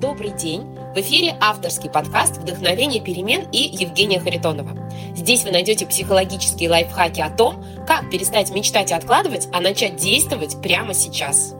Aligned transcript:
Добрый 0.00 0.30
день! 0.30 0.62
В 0.94 1.00
эфире 1.00 1.36
авторский 1.40 1.90
подкаст 1.90 2.36
«Вдохновение 2.36 3.02
перемен» 3.02 3.48
и 3.50 3.58
Евгения 3.58 4.20
Харитонова. 4.20 4.76
Здесь 5.16 5.42
вы 5.42 5.50
найдете 5.50 5.86
психологические 5.86 6.70
лайфхаки 6.70 7.20
о 7.20 7.30
том, 7.30 7.64
как 7.84 8.08
перестать 8.08 8.52
мечтать 8.52 8.92
и 8.92 8.94
откладывать, 8.94 9.48
а 9.52 9.60
начать 9.60 9.96
действовать 9.96 10.62
прямо 10.62 10.94
сейчас. 10.94 11.56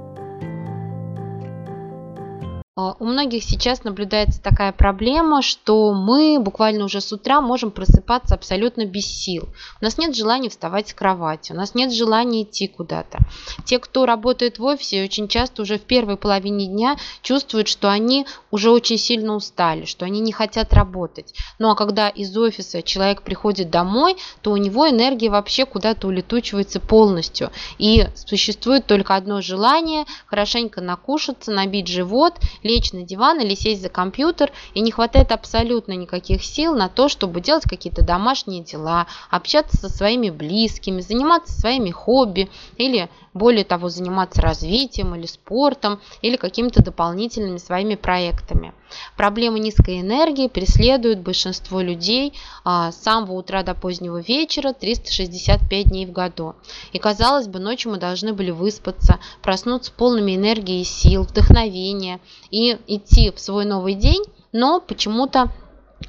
У 2.98 3.04
многих 3.04 3.42
сейчас 3.44 3.84
наблюдается 3.84 4.40
такая 4.40 4.72
проблема, 4.72 5.42
что 5.42 5.92
мы 5.92 6.38
буквально 6.40 6.84
уже 6.84 7.00
с 7.00 7.12
утра 7.12 7.40
можем 7.40 7.70
просыпаться 7.70 8.34
абсолютно 8.34 8.84
без 8.84 9.06
сил. 9.06 9.48
У 9.80 9.84
нас 9.84 9.98
нет 9.98 10.14
желания 10.14 10.48
вставать 10.48 10.88
с 10.88 10.94
кровати, 10.94 11.52
у 11.52 11.54
нас 11.54 11.74
нет 11.74 11.92
желания 11.92 12.42
идти 12.42 12.68
куда-то. 12.68 13.18
Те, 13.64 13.78
кто 13.78 14.06
работает 14.06 14.58
в 14.58 14.64
офисе, 14.64 15.04
очень 15.04 15.28
часто 15.28 15.62
уже 15.62 15.78
в 15.78 15.82
первой 15.82 16.16
половине 16.16 16.66
дня 16.66 16.96
чувствуют, 17.22 17.68
что 17.68 17.90
они 17.90 18.26
уже 18.50 18.70
очень 18.70 18.98
сильно 18.98 19.34
устали, 19.34 19.84
что 19.84 20.04
они 20.04 20.20
не 20.20 20.32
хотят 20.32 20.72
работать. 20.72 21.34
Ну 21.58 21.70
а 21.70 21.74
когда 21.74 22.08
из 22.08 22.36
офиса 22.36 22.82
человек 22.82 23.22
приходит 23.22 23.70
домой, 23.70 24.16
то 24.42 24.52
у 24.52 24.56
него 24.56 24.88
энергия 24.88 25.30
вообще 25.30 25.66
куда-то 25.66 26.06
улетучивается 26.06 26.80
полностью. 26.80 27.50
И 27.78 28.06
существует 28.14 28.86
только 28.86 29.16
одно 29.16 29.40
желание– 29.40 30.04
хорошенько 30.26 30.80
накушаться, 30.80 31.50
набить 31.50 31.88
живот– 31.88 32.34
лечь 32.62 32.77
на 32.92 33.02
диван 33.02 33.40
или 33.40 33.54
сесть 33.54 33.82
за 33.82 33.88
компьютер, 33.88 34.52
и 34.74 34.80
не 34.80 34.90
хватает 34.90 35.32
абсолютно 35.32 35.92
никаких 35.92 36.44
сил 36.44 36.74
на 36.74 36.88
то, 36.88 37.08
чтобы 37.08 37.40
делать 37.40 37.64
какие-то 37.64 38.02
домашние 38.02 38.62
дела, 38.62 39.06
общаться 39.30 39.76
со 39.76 39.88
своими 39.88 40.30
близкими, 40.30 41.00
заниматься 41.00 41.58
своими 41.58 41.90
хобби 41.90 42.48
или 42.76 43.08
более 43.34 43.64
того 43.64 43.88
заниматься 43.88 44.42
развитием 44.42 45.14
или 45.14 45.26
спортом 45.26 46.00
или 46.22 46.36
какими-то 46.36 46.82
дополнительными 46.82 47.58
своими 47.58 47.94
проектами. 47.94 48.72
Проблемы 49.16 49.58
низкой 49.60 50.00
энергии 50.00 50.48
преследуют 50.48 51.20
большинство 51.20 51.80
людей 51.80 52.32
а, 52.64 52.90
с 52.90 52.96
самого 53.02 53.32
утра 53.32 53.62
до 53.62 53.74
позднего 53.74 54.18
вечера 54.18 54.72
365 54.72 55.90
дней 55.90 56.06
в 56.06 56.12
году. 56.12 56.54
И 56.92 56.98
казалось 56.98 57.46
бы, 57.48 57.58
ночью 57.58 57.92
мы 57.92 57.98
должны 57.98 58.32
были 58.32 58.50
выспаться, 58.50 59.18
проснуться 59.42 59.92
полными 59.92 60.36
энергии 60.36 60.80
и 60.80 60.84
сил, 60.84 61.24
вдохновения 61.24 62.20
и 62.50 62.57
идти 62.86 63.30
в 63.30 63.40
свой 63.40 63.64
новый 63.64 63.94
день, 63.94 64.22
но 64.52 64.80
почему-то 64.80 65.50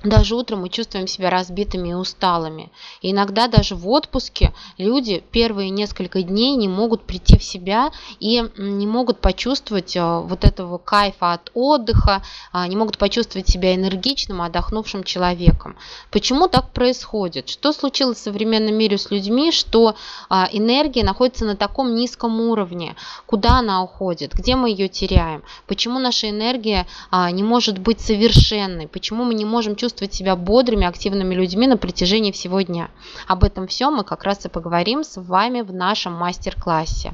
даже 0.03 0.35
утром 0.35 0.61
мы 0.61 0.69
чувствуем 0.69 1.07
себя 1.07 1.29
разбитыми 1.29 1.89
и 1.89 1.93
усталыми. 1.93 2.71
И 3.01 3.11
иногда 3.11 3.47
даже 3.47 3.75
в 3.75 3.89
отпуске 3.89 4.53
люди 4.77 5.23
первые 5.31 5.71
несколько 5.71 6.21
дней 6.21 6.55
не 6.55 6.67
могут 6.67 7.03
прийти 7.03 7.37
в 7.37 7.43
себя 7.43 7.91
и 8.19 8.47
не 8.57 8.87
могут 8.87 9.19
почувствовать 9.19 9.95
э, 9.95 10.19
вот 10.19 10.45
этого 10.45 10.77
кайфа 10.77 11.33
от 11.33 11.51
отдыха, 11.53 12.21
а, 12.51 12.67
не 12.67 12.75
могут 12.75 12.97
почувствовать 12.97 13.49
себя 13.49 13.75
энергичным, 13.75 14.41
отдохнувшим 14.41 15.03
человеком. 15.03 15.75
Почему 16.11 16.47
так 16.47 16.71
происходит? 16.71 17.49
Что 17.49 17.73
случилось 17.73 18.19
в 18.19 18.23
современном 18.23 18.75
мире 18.75 18.97
с 18.97 19.09
людьми, 19.09 19.51
что 19.51 19.95
а, 20.29 20.47
энергия 20.51 21.03
находится 21.03 21.45
на 21.45 21.55
таком 21.55 21.95
низком 21.95 22.39
уровне? 22.39 22.95
Куда 23.25 23.57
она 23.57 23.83
уходит? 23.83 24.33
Где 24.33 24.55
мы 24.55 24.69
ее 24.69 24.87
теряем? 24.87 25.43
Почему 25.67 25.99
наша 25.99 26.29
энергия 26.29 26.85
а, 27.09 27.31
не 27.31 27.43
может 27.43 27.79
быть 27.79 27.99
совершенной? 27.99 28.87
Почему 28.87 29.23
мы 29.23 29.33
не 29.33 29.45
можем 29.45 29.75
чувствовать 29.79 30.13
себя 30.13 30.35
бодрыми, 30.35 30.85
активными 30.85 31.33
людьми 31.33 31.65
на 31.65 31.77
протяжении 31.77 32.31
всего 32.31 32.61
дня. 32.61 32.89
Об 33.27 33.43
этом 33.43 33.65
все 33.67 33.89
мы 33.89 34.03
как 34.03 34.23
раз 34.23 34.45
и 34.45 34.49
поговорим 34.49 35.03
с 35.03 35.19
вами 35.19 35.61
в 35.61 35.73
нашем 35.73 36.13
мастер-классе. 36.13 37.13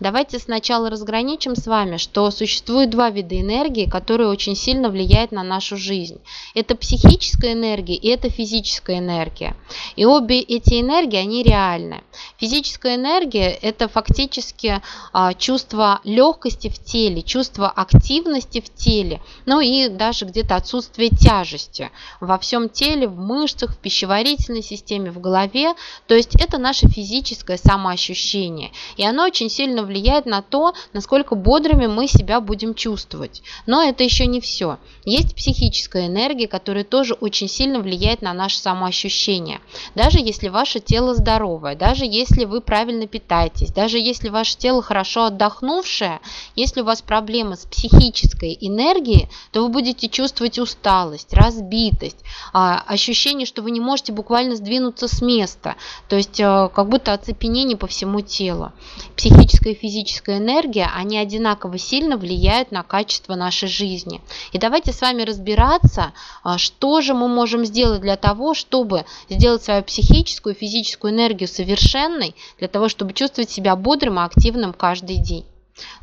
Давайте 0.00 0.38
сначала 0.38 0.90
разграничим 0.90 1.54
с 1.54 1.66
вами, 1.66 1.96
что 1.96 2.30
существует 2.30 2.90
два 2.90 3.10
вида 3.10 3.40
энергии, 3.40 3.86
которые 3.86 4.28
очень 4.28 4.56
сильно 4.56 4.88
влияют 4.88 5.32
на 5.32 5.42
нашу 5.42 5.76
жизнь. 5.76 6.20
Это 6.54 6.74
психическая 6.74 7.52
энергия 7.52 7.94
и 7.94 8.08
это 8.08 8.30
физическая 8.30 8.98
энергия. 8.98 9.56
И 9.96 10.04
обе 10.04 10.40
эти 10.40 10.80
энергии, 10.80 11.16
они 11.18 11.42
реальны. 11.42 12.02
Физическая 12.38 12.96
энергия– 12.96 13.50
это 13.62 13.88
фактически 13.88 14.82
а, 15.12 15.34
чувство 15.34 16.00
легкости 16.04 16.68
в 16.68 16.82
теле, 16.82 17.22
чувство 17.22 17.70
активности 17.70 18.60
в 18.60 18.74
теле, 18.74 19.20
ну 19.46 19.60
и 19.60 19.88
даже 19.88 20.24
где-то 20.24 20.56
отсутствие 20.56 21.10
тяжести 21.10 21.90
во 22.20 22.38
всем 22.38 22.68
теле, 22.68 23.06
в 23.06 23.16
мышцах, 23.16 23.74
в 23.74 23.78
пищеварительной 23.78 24.62
системе, 24.62 25.10
в 25.10 25.20
голове. 25.20 25.74
То 26.06 26.14
есть 26.14 26.34
это 26.36 26.58
наше 26.58 26.88
физическое 26.88 27.56
самоощущение. 27.56 28.72
И 28.96 29.04
оно 29.04 29.24
очень 29.24 29.41
сильно 29.48 29.82
влияет 29.82 30.26
на 30.26 30.42
то, 30.42 30.74
насколько 30.92 31.34
бодрыми 31.34 31.86
мы 31.86 32.06
себя 32.06 32.40
будем 32.40 32.74
чувствовать. 32.74 33.42
Но 33.66 33.82
это 33.82 34.04
еще 34.04 34.26
не 34.26 34.40
все. 34.40 34.78
Есть 35.04 35.34
психическая 35.34 36.06
энергия, 36.06 36.48
которая 36.48 36.84
тоже 36.84 37.14
очень 37.14 37.48
сильно 37.48 37.80
влияет 37.80 38.22
на 38.22 38.32
наше 38.32 38.58
самоощущение. 38.58 39.60
Даже 39.94 40.18
если 40.18 40.48
ваше 40.48 40.80
тело 40.80 41.14
здоровое, 41.14 41.74
даже 41.74 42.04
если 42.04 42.44
вы 42.44 42.60
правильно 42.60 43.06
питаетесь, 43.06 43.72
даже 43.72 43.98
если 43.98 44.28
ваше 44.28 44.56
тело 44.56 44.82
хорошо 44.82 45.24
отдохнувшее, 45.24 46.20
если 46.56 46.80
у 46.80 46.84
вас 46.84 47.02
проблемы 47.02 47.56
с 47.56 47.66
психической 47.66 48.56
энергией, 48.60 49.28
то 49.50 49.62
вы 49.62 49.68
будете 49.68 50.08
чувствовать 50.08 50.58
усталость, 50.58 51.32
разбитость, 51.32 52.18
а, 52.52 52.82
ощущение, 52.86 53.46
что 53.46 53.62
вы 53.62 53.70
не 53.70 53.80
можете 53.80 54.12
буквально 54.12 54.56
сдвинуться 54.56 55.08
с 55.08 55.22
места, 55.22 55.76
то 56.08 56.16
есть 56.16 56.38
э, 56.40 56.68
как 56.74 56.88
будто 56.88 57.12
оцепенение 57.12 57.76
по 57.76 57.86
всему 57.86 58.20
телу. 58.20 58.72
Психическая 59.16 59.31
психическая 59.32 59.72
и 59.72 59.76
физическая 59.76 60.38
энергия, 60.38 60.90
они 60.94 61.18
одинаково 61.18 61.78
сильно 61.78 62.16
влияют 62.16 62.70
на 62.70 62.82
качество 62.82 63.34
нашей 63.34 63.68
жизни. 63.68 64.20
И 64.52 64.58
давайте 64.58 64.92
с 64.92 65.00
вами 65.00 65.22
разбираться, 65.22 66.12
а, 66.42 66.58
что 66.58 67.00
же 67.00 67.14
мы 67.14 67.28
можем 67.28 67.64
сделать 67.64 68.00
для 68.00 68.16
того, 68.16 68.54
чтобы 68.54 69.04
сделать 69.28 69.62
свою 69.62 69.82
психическую 69.82 70.54
и 70.54 70.58
физическую 70.58 71.12
энергию 71.12 71.48
совершенной, 71.48 72.34
для 72.58 72.68
того, 72.68 72.88
чтобы 72.88 73.12
чувствовать 73.12 73.50
себя 73.50 73.76
бодрым 73.76 74.18
и 74.20 74.22
активным 74.22 74.72
каждый 74.72 75.16
день. 75.16 75.44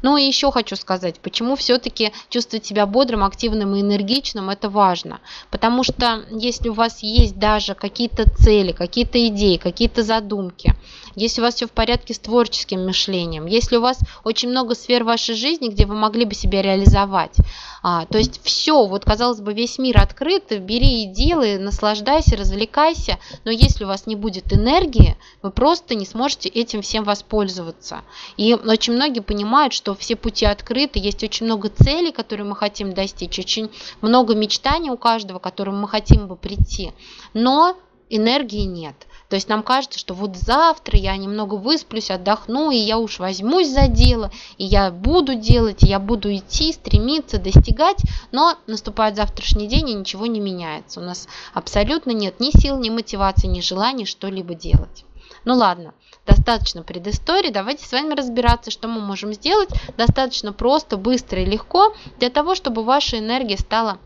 Ну 0.02 0.18
и 0.18 0.24
еще 0.24 0.52
хочу 0.52 0.76
сказать, 0.76 1.20
почему 1.20 1.56
все-таки 1.56 2.12
чувствовать 2.30 2.66
себя 2.66 2.86
бодрым, 2.86 3.24
активным 3.24 3.76
и 3.76 3.82
энергичным, 3.82 4.50
это 4.50 4.70
важно. 4.70 5.20
Потому 5.52 5.84
что 5.84 6.26
если 6.32 6.70
у 6.70 6.74
вас 6.74 7.04
есть 7.04 7.38
даже 7.38 7.76
какие-то 7.76 8.30
цели, 8.38 8.72
какие-то 8.72 9.26
идеи, 9.28 9.58
какие-то 9.58 10.04
задумки, 10.04 10.74
если 11.16 11.42
у 11.42 11.44
вас 11.44 11.56
все 11.56 11.68
в 11.68 11.72
порядке 11.72 12.14
с 12.14 12.20
творческим 12.20 12.86
мышлением, 12.86 13.46
если 13.46 13.78
у 13.78 13.82
вас 13.82 14.00
очень 14.24 14.50
много 14.50 14.76
сфер 14.76 15.04
вашей 15.04 15.36
жизни, 15.36 15.70
где 15.70 15.86
вы 15.86 15.96
могли 15.96 16.26
бы 16.26 16.34
себя 16.34 16.62
реализовать, 16.62 17.36
а, 17.82 18.06
то 18.06 18.18
есть 18.18 18.42
все, 18.44 18.86
вот 18.86 19.06
казалось 19.06 19.40
бы, 19.40 19.54
весь 19.54 19.78
мир 19.78 20.00
открыт, 20.02 20.52
бери 20.60 21.04
и 21.04 21.08
делай, 21.08 21.58
наслаждайся, 21.58 22.36
развлекайся, 22.36 23.20
но 23.46 23.52
если 23.52 23.86
у 23.86 23.88
вас 23.88 24.06
не 24.06 24.16
будет 24.16 24.52
энергии, 24.54 25.18
вы 25.42 25.52
просто 25.52 25.96
не 25.96 26.06
сможете 26.06 26.50
этим 26.50 26.82
всем 26.82 27.04
воспользоваться. 27.04 28.02
И 28.38 28.54
очень 28.54 28.94
многие 28.94 29.22
понимают, 29.22 29.74
что 29.74 29.96
все 29.96 30.16
пути 30.16 30.46
открыты, 30.46 31.00
есть 31.00 31.24
очень 31.24 31.46
много 31.46 31.70
целей, 31.70 32.12
которые 32.12 32.46
мы 32.46 32.56
хотим 32.56 32.94
достичь, 32.94 33.40
очень 33.40 33.70
много 34.02 34.36
мечтаний 34.36 34.90
у 34.90 34.98
каждого, 34.98 35.40
к 35.40 35.44
которым 35.44 35.80
мы 35.80 35.88
хотим 35.88 36.28
бы 36.28 36.36
прийти, 36.36 36.92
но 37.34 37.78
энергии 38.10 38.66
нет. 38.66 38.96
То 39.30 39.36
есть 39.36 39.48
нам 39.48 39.62
кажется, 39.62 40.00
что 40.00 40.16
вот 40.16 40.36
завтра 40.36 40.98
я 40.98 41.16
немного 41.16 41.54
высплюсь, 41.54 42.10
отдохну, 42.10 42.72
и 42.72 42.78
я 42.78 42.98
уж 42.98 43.20
возьмусь 43.20 43.70
за 43.70 43.88
дело, 43.88 44.32
и 44.58 44.66
я 44.66 44.90
буду 44.90 45.36
делать, 45.36 45.84
и 45.84 45.88
я 45.88 46.00
буду 46.00 46.34
идти, 46.36 46.74
стремиться, 46.74 47.38
достигать, 47.38 48.02
но 48.32 48.58
наступает 48.66 49.16
завтрашний 49.16 49.68
день, 49.68 49.90
и 49.90 49.94
ничего 49.94 50.26
не 50.26 50.40
меняется. 50.40 51.00
У 51.00 51.04
нас 51.04 51.28
абсолютно 51.54 52.10
нет 52.12 52.40
ни 52.40 52.50
сил, 52.50 52.80
ни 52.80 52.90
мотивации, 52.90 53.48
ни 53.48 53.62
желания 53.62 54.06
что-либо 54.06 54.56
делать. 54.56 55.06
Ну 55.46 55.56
ладно, 55.56 55.94
достаточно 56.26 56.82
предыстории, 56.82 57.52
давайте 57.52 57.86
с 57.86 57.92
вами 57.92 58.16
разбираться, 58.16 58.72
что 58.72 58.88
мы 58.88 59.00
можем 59.00 59.34
сделать 59.34 59.70
достаточно 59.96 60.54
просто, 60.54 60.98
быстро 60.98 61.42
и 61.42 61.46
легко 61.46 61.94
для 62.18 62.32
того, 62.32 62.56
чтобы 62.56 62.84
ваша 62.84 63.20
энергия 63.20 63.58
стала 63.58 64.00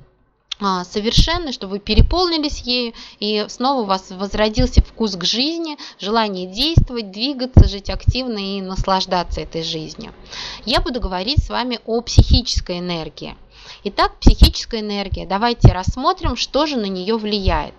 совершенной, 0.83 1.51
чтобы 1.51 1.73
вы 1.73 1.79
переполнились 1.79 2.59
ею, 2.61 2.93
и 3.19 3.45
снова 3.49 3.81
у 3.81 3.85
вас 3.85 4.11
возродился 4.11 4.81
вкус 4.81 5.15
к 5.15 5.23
жизни, 5.23 5.77
желание 5.99 6.47
действовать, 6.47 7.11
двигаться, 7.11 7.67
жить 7.67 7.89
активно 7.89 8.37
и 8.37 8.61
наслаждаться 8.61 9.41
этой 9.41 9.63
жизнью. 9.63 10.13
Я 10.65 10.81
буду 10.81 10.99
говорить 10.99 11.43
с 11.43 11.49
вами 11.49 11.79
о 11.85 12.01
психической 12.01 12.79
энергии. 12.79 13.35
Итак, 13.85 14.17
психическая 14.19 14.81
энергия. 14.81 15.25
Давайте 15.25 15.69
рассмотрим, 15.69 16.35
что 16.35 16.65
же 16.65 16.77
на 16.77 16.85
нее 16.85 17.17
влияет. 17.17 17.75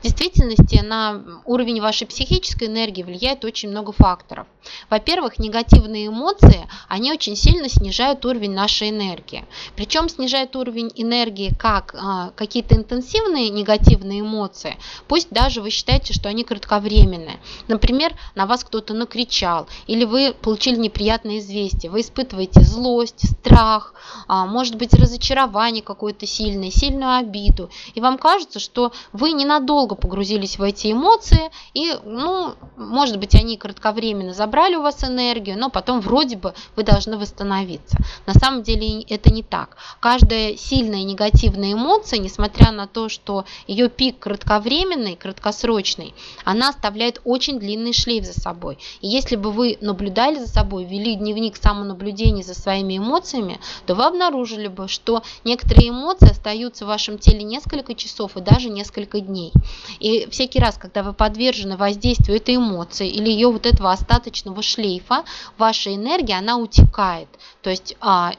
В 0.00 0.02
действительности 0.02 0.76
на 0.76 1.22
уровень 1.44 1.80
вашей 1.80 2.06
психической 2.06 2.68
энергии 2.68 3.02
влияет 3.02 3.44
очень 3.44 3.70
много 3.70 3.92
факторов. 3.92 4.46
Во-первых, 4.90 5.38
негативные 5.38 6.08
эмоции, 6.08 6.68
они 6.88 7.12
очень 7.12 7.36
сильно 7.36 7.68
снижают 7.68 8.24
уровень 8.24 8.52
нашей 8.52 8.90
энергии. 8.90 9.44
Причем 9.76 10.08
снижают 10.08 10.54
уровень 10.56 10.90
энергии 10.94 11.52
как 11.58 11.94
а, 11.98 12.30
какие-то 12.36 12.74
интенсивные 12.74 13.48
негативные 13.50 14.20
эмоции, 14.20 14.76
пусть 15.06 15.30
даже 15.30 15.60
вы 15.60 15.70
считаете, 15.70 16.12
что 16.12 16.28
они 16.28 16.44
кратковременные. 16.44 17.38
Например, 17.68 18.14
на 18.34 18.46
вас 18.46 18.64
кто-то 18.64 18.94
накричал, 18.94 19.68
или 19.86 20.04
вы 20.04 20.34
получили 20.34 20.76
неприятное 20.76 21.38
известие, 21.38 21.90
вы 21.90 22.00
испытываете 22.00 22.62
злость, 22.62 23.28
страх, 23.40 23.94
а, 24.26 24.46
может 24.46 24.76
быть 24.76 24.94
разочарование, 24.94 25.82
какое-то 25.82 26.26
сильное, 26.26 26.70
сильную 26.70 27.16
обиду, 27.16 27.70
и 27.94 28.00
вам 28.00 28.18
кажется, 28.18 28.60
что 28.60 28.92
вы 29.12 29.32
ненадолго 29.68 29.94
погрузились 29.94 30.58
в 30.58 30.62
эти 30.62 30.92
эмоции, 30.92 31.50
и, 31.74 31.92
ну, 32.04 32.54
может 32.76 33.18
быть, 33.18 33.34
они 33.34 33.56
кратковременно 33.56 34.32
забрали 34.32 34.76
у 34.76 34.82
вас 34.82 35.04
энергию, 35.04 35.58
но 35.58 35.68
потом 35.68 36.00
вроде 36.00 36.36
бы 36.36 36.54
вы 36.76 36.84
должны 36.84 37.18
восстановиться. 37.18 37.98
На 38.26 38.34
самом 38.34 38.62
деле 38.62 39.02
это 39.02 39.32
не 39.32 39.42
так. 39.42 39.76
Каждая 40.00 40.56
сильная 40.56 41.02
негативная 41.02 41.74
эмоция, 41.74 42.18
несмотря 42.18 42.72
на 42.72 42.86
то, 42.86 43.08
что 43.08 43.44
ее 43.66 43.88
пик 43.88 44.18
кратковременный, 44.20 45.16
краткосрочный, 45.16 46.14
она 46.44 46.70
оставляет 46.70 47.20
очень 47.24 47.58
длинный 47.58 47.92
шлейф 47.92 48.24
за 48.24 48.38
собой. 48.40 48.78
И 49.02 49.08
если 49.08 49.36
бы 49.36 49.52
вы 49.52 49.76
наблюдали 49.80 50.38
за 50.38 50.48
собой, 50.48 50.84
вели 50.84 51.14
дневник 51.14 51.56
самонаблюдения 51.56 52.42
за 52.42 52.54
своими 52.54 52.96
эмоциями, 52.96 53.60
то 53.86 53.94
вы 53.94 54.04
обнаружили 54.04 54.68
бы, 54.68 54.88
что 54.88 55.22
некоторые 55.44 55.90
эмоции 55.90 56.30
остаются 56.30 56.84
в 56.84 56.88
вашем 56.88 57.18
теле 57.18 57.42
несколько 57.42 57.94
часов 57.94 58.36
и 58.36 58.40
даже 58.40 58.70
несколько 58.70 59.20
дней. 59.20 59.52
И 60.00 60.28
всякий 60.30 60.58
раз, 60.58 60.76
когда 60.78 61.02
вы 61.02 61.12
подвержены 61.12 61.76
воздействию 61.76 62.36
этой 62.36 62.56
эмоции 62.56 63.08
или 63.08 63.30
ее 63.30 63.50
вот 63.50 63.66
этого 63.66 63.92
остаточного 63.92 64.62
шлейфа, 64.62 65.24
ваша 65.56 65.94
энергия, 65.94 66.34
она 66.34 66.56
утекает. 66.56 67.28
То 67.62 67.70
есть 67.70 67.96
а, 68.00 68.32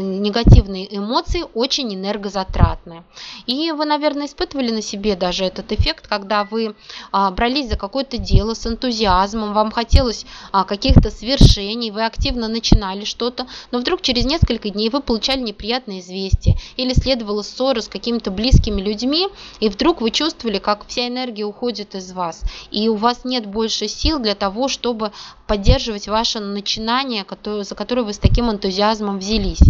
негативные 0.00 0.96
эмоции 0.96 1.44
очень 1.54 1.94
энергозатратные. 1.94 3.04
И 3.46 3.72
вы, 3.72 3.84
наверное, 3.84 4.26
испытывали 4.26 4.70
на 4.70 4.82
себе 4.82 5.16
даже 5.16 5.44
этот 5.44 5.72
эффект, 5.72 6.06
когда 6.08 6.44
вы 6.44 6.74
а, 7.12 7.30
брались 7.30 7.68
за 7.68 7.76
какое-то 7.76 8.18
дело 8.18 8.54
с 8.54 8.66
энтузиазмом, 8.66 9.52
вам 9.52 9.70
хотелось 9.70 10.26
а, 10.52 10.64
каких-то 10.64 11.10
свершений, 11.10 11.90
вы 11.90 12.04
активно 12.04 12.48
начинали 12.48 13.04
что-то, 13.04 13.46
но 13.70 13.78
вдруг 13.78 14.02
через 14.02 14.24
несколько 14.24 14.70
дней 14.70 14.90
вы 14.90 15.00
получали 15.00 15.40
неприятное 15.40 16.00
известие 16.00 16.58
или 16.76 16.92
следовала 16.92 17.42
ссора 17.42 17.80
с 17.80 17.88
какими-то 17.88 18.30
близкими 18.30 18.80
людьми, 18.80 19.28
и 19.60 19.68
вдруг 19.68 20.00
вы 20.00 20.10
чувствовали, 20.10 20.58
как 20.58 20.86
вся 20.86 21.08
энергия 21.08 21.44
уходит 21.44 21.94
из 21.94 22.12
вас, 22.12 22.42
и 22.70 22.88
у 22.88 22.96
вас 22.96 23.24
нет 23.24 23.46
больше 23.46 23.88
сил 23.88 24.18
для 24.18 24.34
того, 24.34 24.68
чтобы 24.68 25.12
поддерживать 25.46 26.08
ваше 26.08 26.40
начинание, 26.40 27.24
за 27.44 27.74
которое 27.74 28.02
вы 28.02 28.12
с 28.12 28.18
таким 28.18 28.50
энтузиазмом 28.50 29.18
взялись. 29.18 29.60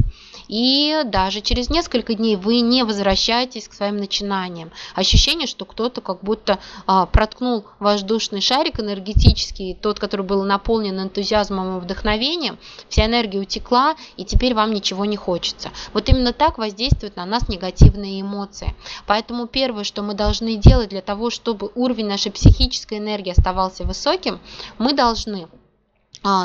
И 0.48 1.02
даже 1.04 1.40
через 1.40 1.70
несколько 1.70 2.14
дней 2.14 2.36
вы 2.36 2.60
не 2.60 2.84
возвращаетесь 2.84 3.68
к 3.68 3.72
своим 3.72 3.96
начинаниям. 3.96 4.70
Ощущение, 4.94 5.46
что 5.46 5.64
кто-то 5.64 6.00
как 6.00 6.20
будто 6.22 6.58
а, 6.86 7.06
проткнул 7.06 7.64
ваш 7.78 8.02
душный 8.02 8.40
шарик 8.40 8.80
энергетический, 8.80 9.74
тот, 9.74 9.98
который 9.98 10.24
был 10.24 10.44
наполнен 10.44 11.00
энтузиазмом 11.00 11.78
и 11.78 11.80
вдохновением, 11.80 12.58
вся 12.88 13.06
энергия 13.06 13.38
утекла, 13.38 13.96
и 14.16 14.24
теперь 14.24 14.54
вам 14.54 14.72
ничего 14.72 15.04
не 15.04 15.16
хочется. 15.16 15.70
Вот 15.92 16.08
именно 16.08 16.32
так 16.32 16.58
воздействуют 16.58 17.16
на 17.16 17.24
нас 17.24 17.48
негативные 17.48 18.20
эмоции. 18.20 18.74
Поэтому 19.06 19.46
первое, 19.46 19.84
что 19.84 20.02
мы 20.02 20.14
должны 20.14 20.56
делать 20.56 20.90
для 20.90 21.02
того, 21.02 21.30
чтобы 21.30 21.70
уровень 21.74 22.06
нашей 22.06 22.32
психической 22.32 22.98
энергии 22.98 23.30
оставался 23.30 23.84
высоким, 23.84 24.40
мы 24.78 24.92
должны 24.92 25.48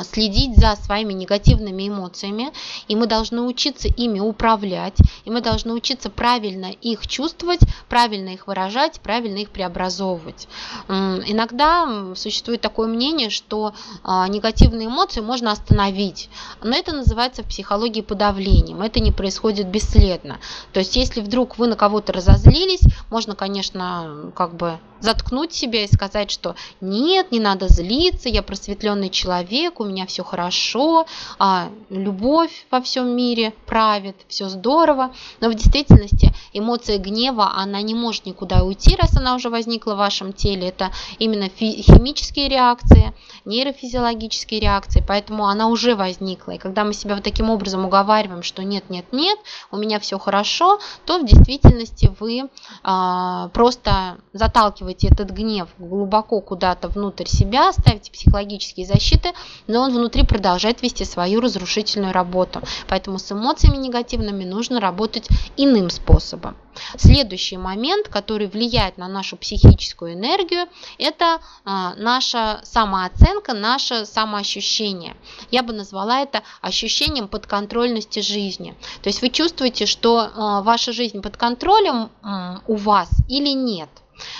следить 0.04 0.56
за 0.56 0.76
своими 0.76 1.12
негативными 1.12 1.88
эмоциями, 1.88 2.52
и 2.88 2.96
мы 2.96 3.06
должны 3.06 3.42
учиться 3.42 3.88
ими 3.88 4.20
управлять, 4.20 4.96
и 5.24 5.30
мы 5.30 5.40
должны 5.40 5.72
учиться 5.72 6.10
правильно 6.10 6.66
их 6.66 7.06
чувствовать, 7.06 7.60
правильно 7.88 8.30
их 8.30 8.46
выражать, 8.46 9.00
правильно 9.00 9.38
их 9.38 9.50
преобразовывать. 9.50 10.48
Иногда 10.88 12.14
существует 12.14 12.60
такое 12.60 12.88
мнение, 12.88 13.30
что 13.30 13.72
а, 14.02 14.28
негативные 14.28 14.88
эмоции 14.88 15.20
можно 15.20 15.52
остановить, 15.52 16.28
но 16.62 16.76
это 16.76 16.94
называется 16.94 17.42
в 17.42 17.46
психологии 17.46 18.02
подавлением, 18.02 18.82
это 18.82 19.00
не 19.00 19.12
происходит 19.12 19.68
бесследно. 19.68 20.38
То 20.72 20.80
есть 20.80 20.96
если 20.96 21.20
вдруг 21.20 21.58
вы 21.58 21.66
на 21.66 21.76
кого-то 21.76 22.12
разозлились, 22.12 22.82
можно, 23.10 23.34
конечно, 23.34 24.32
как 24.34 24.54
бы 24.54 24.78
заткнуть 25.00 25.52
себя 25.52 25.84
и 25.84 25.88
сказать, 25.88 26.30
что 26.30 26.54
нет, 26.80 27.32
не 27.32 27.40
надо 27.40 27.68
злиться, 27.68 28.28
я 28.28 28.42
просветленный 28.42 29.10
человек, 29.10 29.80
у 29.80 29.84
меня 29.84 30.06
все 30.06 30.22
хорошо, 30.22 31.06
а, 31.38 31.70
любовь 31.88 32.66
во 32.70 32.80
всем 32.80 33.16
мире 33.16 33.52
правит, 33.66 34.16
все 34.28 34.48
здорово. 34.48 35.12
Но 35.40 35.48
в 35.48 35.54
действительности 35.54 36.32
эмоция 36.52 36.98
гнева, 36.98 37.52
она 37.56 37.82
не 37.82 37.94
может 37.94 38.26
никуда 38.26 38.62
уйти, 38.62 38.96
раз 38.96 39.16
она 39.16 39.34
уже 39.34 39.50
возникла 39.50 39.94
в 39.94 39.98
вашем 39.98 40.32
теле. 40.32 40.68
Это 40.68 40.90
именно 41.18 41.48
химические 41.48 42.48
реакции, 42.48 43.12
нейрофизиологические 43.44 44.60
реакции, 44.60 45.02
поэтому 45.06 45.46
она 45.46 45.68
уже 45.68 45.94
возникла. 45.94 46.52
И 46.52 46.58
когда 46.58 46.84
мы 46.84 46.92
себя 46.92 47.14
вот 47.14 47.24
таким 47.24 47.50
образом 47.50 47.84
уговариваем, 47.84 48.42
что 48.42 48.62
нет, 48.62 48.84
нет, 48.90 49.06
нет, 49.12 49.38
у 49.70 49.76
меня 49.76 49.98
все 49.98 50.18
хорошо, 50.18 50.78
то 51.04 51.18
в 51.18 51.26
действительности 51.26 52.12
вы 52.18 52.48
а, 52.82 53.48
просто 53.48 54.18
заталкиваете 54.32 54.89
этот 55.04 55.30
гнев 55.30 55.68
глубоко 55.78 56.40
куда-то 56.40 56.88
внутрь 56.88 57.26
себя, 57.26 57.72
ставите 57.72 58.10
психологические 58.10 58.86
защиты, 58.86 59.32
но 59.66 59.80
он 59.80 59.92
внутри 59.92 60.24
продолжает 60.24 60.82
вести 60.82 61.04
свою 61.04 61.40
разрушительную 61.40 62.12
работу. 62.12 62.60
Поэтому 62.88 63.18
с 63.18 63.30
эмоциями 63.32 63.76
негативными 63.76 64.44
нужно 64.44 64.80
работать 64.80 65.28
иным 65.56 65.90
способом. 65.90 66.56
Следующий 66.96 67.56
момент, 67.56 68.08
который 68.08 68.46
влияет 68.46 68.96
на 68.96 69.08
нашу 69.08 69.36
психическую 69.36 70.14
энергию, 70.14 70.66
это 70.98 71.40
а, 71.64 71.94
наша 71.96 72.60
самооценка, 72.64 73.54
наше 73.54 74.06
самоощущение. 74.06 75.16
Я 75.50 75.62
бы 75.62 75.72
назвала 75.72 76.20
это 76.20 76.42
ощущением 76.60 77.28
подконтрольности 77.28 78.20
жизни. 78.20 78.74
То 79.02 79.08
есть 79.08 79.20
вы 79.22 79.30
чувствуете, 79.30 79.86
что 79.86 80.30
а, 80.34 80.62
ваша 80.62 80.92
жизнь 80.92 81.20
под 81.20 81.36
контролем 81.36 82.10
у 82.66 82.76
вас 82.76 83.08
или 83.28 83.50
нет. 83.50 83.88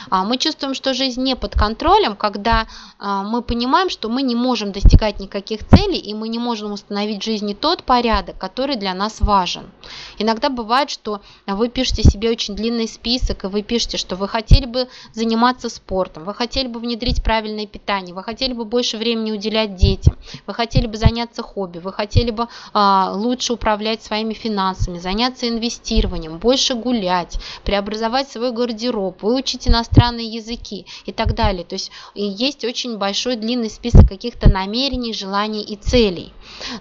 А, 0.08 0.24
мы 0.24 0.38
чувствуем, 0.38 0.74
что 0.74 0.94
жизнь 0.94 1.22
не 1.22 1.36
под 1.36 1.54
контролем, 1.54 2.16
когда 2.16 2.66
а, 2.98 3.22
мы 3.22 3.42
понимаем, 3.42 3.90
что 3.90 4.08
мы 4.08 4.22
не 4.22 4.34
можем 4.34 4.72
достигать 4.72 5.20
никаких 5.20 5.66
целей, 5.66 5.98
и 5.98 6.14
мы 6.14 6.28
не 6.28 6.38
можем 6.38 6.72
установить 6.72 7.22
в 7.22 7.24
жизни 7.24 7.54
тот 7.54 7.84
порядок, 7.84 8.38
который 8.38 8.76
для 8.76 8.94
нас 8.94 9.20
важен. 9.20 9.70
Иногда 10.18 10.48
бывает, 10.48 10.90
что 10.90 11.20
вы 11.46 11.68
пишете 11.68 12.02
себе 12.02 12.30
очень 12.30 12.54
длинный 12.54 12.88
список, 12.88 13.44
и 13.44 13.46
вы 13.48 13.62
пишете, 13.62 13.96
что 13.96 14.16
вы 14.16 14.28
хотели 14.28 14.66
бы 14.66 14.88
заниматься 15.12 15.68
спортом, 15.68 16.24
вы 16.24 16.34
хотели 16.34 16.68
бы 16.68 16.80
внедрить 16.80 17.22
правильное 17.22 17.66
питание, 17.66 18.14
вы 18.14 18.22
хотели 18.22 18.52
бы 18.52 18.64
больше 18.64 18.96
времени 18.96 19.32
уделять 19.32 19.76
детям, 19.76 20.16
вы 20.46 20.54
хотели 20.54 20.86
бы 20.86 20.96
заняться 20.96 21.42
хобби, 21.42 21.78
вы 21.78 21.92
хотели 21.92 22.30
бы 22.30 22.48
а, 22.72 23.12
лучше 23.14 23.52
управлять 23.52 24.02
своими 24.02 24.34
финансами, 24.34 24.98
заняться 24.98 25.48
инвестированием, 25.48 26.38
больше 26.38 26.74
гулять, 26.74 27.38
преобразовать 27.64 28.30
свой 28.30 28.52
гардероб, 28.52 29.22
выучить 29.22 29.66
иностранные 29.70 30.26
языки 30.26 30.86
и 31.06 31.12
так 31.12 31.34
далее. 31.34 31.64
То 31.64 31.74
есть 31.74 31.90
есть 32.14 32.64
очень 32.64 32.98
большой 32.98 33.36
длинный 33.36 33.70
список 33.70 34.08
каких-то 34.08 34.50
намерений, 34.50 35.14
желаний 35.14 35.62
и 35.62 35.76
целей. 35.76 36.32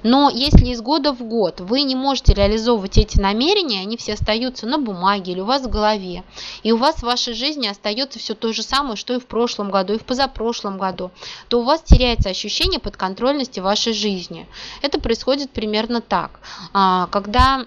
Но 0.04 0.30
если 0.30 0.68
из 0.68 0.82
года 0.82 1.14
в 1.14 1.24
год 1.24 1.62
вы 1.62 1.84
не 1.84 1.96
можете 1.96 2.34
реализовывать 2.34 2.98
эти 2.98 3.20
намерения, 3.20 3.82
они 3.82 3.98
все 3.98 4.14
остаются 4.14 4.66
на 4.68 4.78
бумаге 4.78 5.32
или 5.32 5.40
у 5.40 5.46
вас 5.46 5.64
в 5.64 5.70
голове, 5.70 6.24
и 6.64 6.72
у 6.72 6.78
вас 6.78 6.98
в 6.98 7.04
вашей 7.04 7.34
жизни 7.34 7.68
остается 7.68 8.20
все 8.20 8.34
то 8.36 8.52
же 8.52 8.64
самое, 8.64 8.96
что 8.96 9.16
и 9.16 9.20
в 9.20 9.26
прошлом 9.26 9.72
году, 9.72 9.94
и 9.94 10.00
в 10.00 10.04
позапрошлом 10.04 10.78
году, 10.78 11.12
то 11.48 11.60
у 11.60 11.64
вас 11.64 11.82
теряется 11.82 12.30
ощущение 12.30 12.80
подконтрольности 12.80 13.60
вашей 13.60 13.94
жизни. 13.94 14.48
Это 14.82 15.00
происходит 15.00 15.52
примерно 15.52 16.02
так. 16.02 16.40
А, 16.74 17.08
когда 17.08 17.66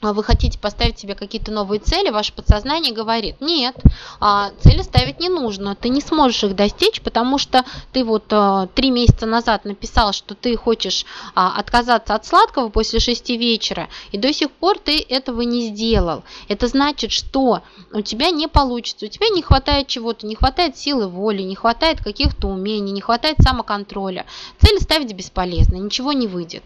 вы 0.00 0.22
хотите 0.22 0.58
поставить 0.58 0.98
себе 0.98 1.14
какие-то 1.14 1.50
новые 1.50 1.80
цели, 1.80 2.10
ваше 2.10 2.32
подсознание 2.32 2.92
говорит, 2.92 3.40
нет, 3.40 3.76
а, 4.20 4.52
цели 4.60 4.82
ставить 4.82 5.18
не 5.18 5.28
нужно, 5.28 5.74
ты 5.74 5.88
не 5.88 6.00
сможешь 6.00 6.44
их 6.44 6.54
достичь, 6.54 7.00
потому 7.00 7.38
что 7.38 7.64
ты 7.92 8.04
вот 8.04 8.24
а, 8.30 8.68
три 8.68 8.90
месяца 8.90 9.26
назад 9.26 9.64
написал, 9.64 10.12
что 10.12 10.34
ты 10.34 10.56
хочешь 10.56 11.04
отказаться 11.34 12.14
от 12.14 12.26
сладкого 12.26 12.68
после 12.68 13.00
шести 13.00 13.36
вечера, 13.36 13.88
и 14.12 14.18
до 14.18 14.32
сих 14.32 14.50
пор 14.50 14.78
ты 14.78 15.00
этого 15.00 15.42
не 15.42 15.68
сделал. 15.68 16.22
Это 16.48 16.68
значит, 16.68 17.10
что 17.10 17.62
у 17.92 18.00
тебя 18.00 18.30
не 18.30 18.46
получится, 18.46 19.06
у 19.06 19.08
тебя 19.08 19.28
не 19.30 19.42
хватает 19.42 19.88
чего-то, 19.88 20.26
не 20.26 20.36
хватает 20.36 20.76
силы 20.76 21.08
воли, 21.08 21.42
не 21.42 21.56
хватает 21.56 22.02
каких-то 22.02 22.48
умений, 22.48 22.92
не 22.92 23.00
хватает 23.00 23.38
самоконтроля. 23.40 24.26
Цели 24.60 24.78
ставить 24.78 25.12
бесполезно, 25.12 25.76
ничего 25.76 26.12
не 26.12 26.26
выйдет. 26.26 26.62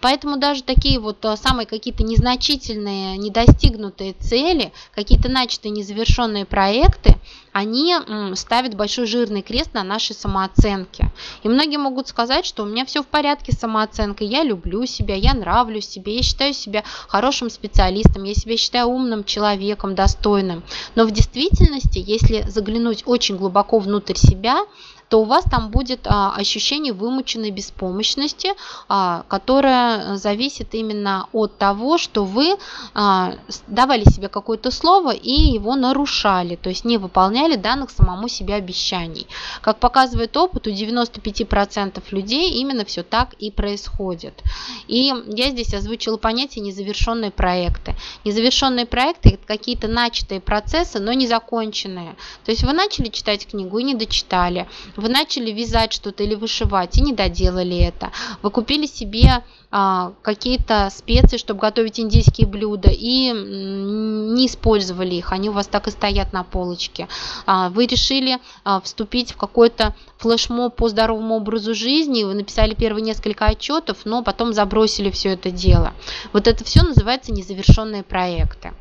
Поэтому 0.00 0.38
даже 0.38 0.62
такие 0.62 0.98
вот 0.98 1.24
самые 1.36 1.66
какие-то 1.66 2.02
незначительные 2.02 2.61
значительные 2.62 3.16
недостигнутые 3.18 4.14
цели, 4.14 4.72
какие-то 4.94 5.28
начатые 5.28 5.72
незавершенные 5.72 6.44
проекты, 6.44 7.16
они 7.52 7.94
ставят 8.34 8.74
большой 8.74 9.06
жирный 9.06 9.42
крест 9.42 9.74
на 9.74 9.82
нашей 9.82 10.14
самооценке. 10.14 11.10
И 11.42 11.48
многие 11.48 11.76
могут 11.76 12.08
сказать, 12.08 12.46
что 12.46 12.62
у 12.62 12.66
меня 12.66 12.84
все 12.84 13.02
в 13.02 13.06
порядке 13.06 13.52
с 13.52 13.58
самооценкой, 13.58 14.28
я 14.28 14.42
люблю 14.42 14.86
себя, 14.86 15.14
я 15.14 15.34
нравлюсь 15.34 15.88
себе, 15.88 16.16
я 16.16 16.22
считаю 16.22 16.54
себя 16.54 16.84
хорошим 17.08 17.50
специалистом, 17.50 18.24
я 18.24 18.34
себя 18.34 18.56
считаю 18.56 18.86
умным 18.86 19.24
человеком, 19.24 19.94
достойным. 19.94 20.62
Но 20.94 21.04
в 21.04 21.10
действительности, 21.10 22.02
если 22.04 22.42
заглянуть 22.48 23.02
очень 23.06 23.36
глубоко 23.36 23.78
внутрь 23.78 24.16
себя, 24.16 24.64
то 25.12 25.20
у 25.20 25.24
вас 25.24 25.44
там 25.44 25.68
будет 25.68 26.06
а, 26.06 26.34
ощущение 26.34 26.94
вымученной 26.94 27.50
беспомощности, 27.50 28.54
а, 28.88 29.26
которое 29.28 30.16
зависит 30.16 30.74
именно 30.74 31.28
от 31.34 31.58
того, 31.58 31.98
что 31.98 32.24
вы 32.24 32.56
а, 32.94 33.34
давали 33.66 34.04
себе 34.04 34.28
какое-то 34.28 34.70
слово 34.70 35.10
и 35.10 35.30
его 35.30 35.76
нарушали, 35.76 36.56
то 36.56 36.70
есть 36.70 36.86
не 36.86 36.96
выполняли 36.96 37.56
данных 37.56 37.90
самому 37.90 38.26
себе 38.28 38.54
обещаний. 38.54 39.26
Как 39.60 39.80
показывает 39.80 40.34
опыт, 40.34 40.66
у 40.66 40.70
95% 40.70 42.02
людей 42.10 42.52
именно 42.52 42.86
все 42.86 43.02
так 43.02 43.34
и 43.34 43.50
происходит. 43.50 44.42
И 44.88 45.12
я 45.26 45.50
здесь 45.50 45.74
озвучила 45.74 46.16
понятие 46.16 46.64
незавершенные 46.64 47.30
проекты. 47.30 47.96
Незавершенные 48.24 48.86
проекты– 48.86 49.28
это 49.34 49.46
какие-то 49.46 49.88
начатые 49.88 50.40
процессы, 50.40 51.00
но 51.00 51.12
не 51.12 51.26
законченные. 51.26 52.16
То 52.46 52.50
есть 52.50 52.64
вы 52.64 52.72
начали 52.72 53.08
читать 53.08 53.46
книгу 53.46 53.76
и 53.76 53.82
не 53.82 53.94
дочитали. 53.94 54.66
Вы 55.02 55.08
начали 55.08 55.50
вязать 55.50 55.92
что-то 55.92 56.22
или 56.22 56.34
вышивать 56.36 56.96
и 56.96 57.02
не 57.02 57.12
доделали 57.12 57.76
это. 57.76 58.12
Вы 58.42 58.50
купили 58.50 58.86
себе 58.86 59.42
а, 59.74 60.12
какие-то 60.20 60.90
специи, 60.90 61.38
чтобы 61.38 61.60
готовить 61.60 61.98
индийские 61.98 62.46
блюда, 62.46 62.90
и 62.92 63.32
не 63.32 64.46
использовали 64.46 65.14
их, 65.14 65.32
они 65.32 65.48
у 65.48 65.52
вас 65.52 65.66
так 65.66 65.88
и 65.88 65.90
стоят 65.90 66.34
на 66.34 66.44
полочке. 66.44 67.08
А, 67.46 67.70
вы 67.70 67.86
решили 67.86 68.38
а, 68.64 68.82
вступить 68.82 69.32
в 69.32 69.38
какой-то 69.38 69.96
флешмоб 70.18 70.76
по 70.76 70.90
здоровому 70.90 71.36
образу 71.36 71.74
жизни, 71.74 72.22
вы 72.22 72.34
написали 72.34 72.74
первые 72.74 73.02
несколько 73.02 73.46
отчетов, 73.46 74.00
но 74.04 74.22
потом 74.22 74.52
забросили 74.52 75.10
все 75.10 75.30
это 75.30 75.50
дело. 75.50 75.94
Вот 76.34 76.48
это 76.48 76.64
все 76.64 76.82
называется 76.82 77.32
незавершенные 77.32 78.02
проекты. 78.02 78.74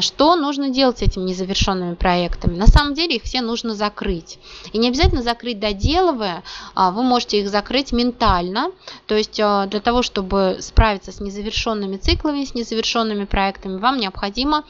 Что 0.00 0.36
нужно 0.36 0.70
делать 0.70 0.98
с 0.98 1.02
этими 1.02 1.24
незавершенными 1.24 1.94
проектами? 1.94 2.56
На 2.56 2.68
самом 2.68 2.94
деле 2.94 3.16
их 3.16 3.24
все 3.24 3.40
нужно 3.40 3.74
закрыть. 3.74 4.38
И 4.72 4.78
не 4.78 4.88
обязательно 4.88 5.22
закрыть 5.22 5.41
доделывая, 5.54 6.42
вы 6.74 7.02
можете 7.02 7.40
их 7.40 7.48
закрыть 7.48 7.92
ментально, 7.92 8.70
то 9.06 9.14
есть 9.14 9.36
для 9.36 9.80
того, 9.80 10.02
чтобы 10.02 10.22
чтобы 10.22 10.58
справиться 10.60 11.10
с 11.10 11.20
незавершенными 11.20 11.96
циклами, 11.96 12.44
с 12.44 12.54
незавершенными 12.54 13.24
проектами, 13.24 13.78
вам 13.78 13.98
необходимо 13.98 14.64